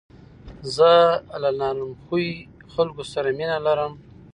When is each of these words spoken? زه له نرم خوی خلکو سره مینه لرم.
زه 0.75 0.91
له 1.41 1.49
نرم 1.59 1.91
خوی 2.03 2.27
خلکو 2.73 3.03
سره 3.13 3.29
مینه 3.37 3.57
لرم. 3.65 3.93